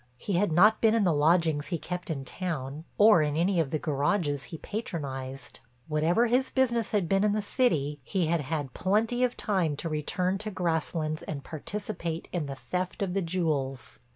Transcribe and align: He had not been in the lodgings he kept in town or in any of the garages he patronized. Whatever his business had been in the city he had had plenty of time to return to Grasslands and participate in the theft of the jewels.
He 0.17 0.33
had 0.33 0.51
not 0.51 0.81
been 0.81 0.95
in 0.95 1.03
the 1.03 1.13
lodgings 1.13 1.67
he 1.67 1.77
kept 1.77 2.09
in 2.09 2.25
town 2.25 2.85
or 2.97 3.21
in 3.21 3.37
any 3.37 3.59
of 3.59 3.69
the 3.69 3.77
garages 3.77 4.45
he 4.45 4.57
patronized. 4.57 5.59
Whatever 5.87 6.25
his 6.25 6.49
business 6.49 6.89
had 6.89 7.07
been 7.07 7.23
in 7.23 7.33
the 7.33 7.41
city 7.43 7.99
he 8.03 8.25
had 8.25 8.41
had 8.41 8.73
plenty 8.73 9.23
of 9.23 9.37
time 9.37 9.75
to 9.75 9.87
return 9.89 10.39
to 10.39 10.49
Grasslands 10.49 11.21
and 11.21 11.43
participate 11.43 12.27
in 12.31 12.47
the 12.47 12.55
theft 12.55 13.03
of 13.03 13.13
the 13.13 13.21
jewels. 13.21 13.99